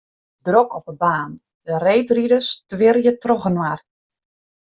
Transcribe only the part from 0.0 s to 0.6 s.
It is